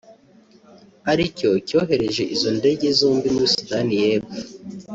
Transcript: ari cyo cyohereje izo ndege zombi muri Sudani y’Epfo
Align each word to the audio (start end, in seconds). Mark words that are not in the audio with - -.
ari 1.11 1.23
cyo 1.37 1.51
cyohereje 1.67 2.23
izo 2.35 2.49
ndege 2.59 2.85
zombi 2.99 3.27
muri 3.33 3.47
Sudani 3.55 3.95
y’Epfo 4.03 4.37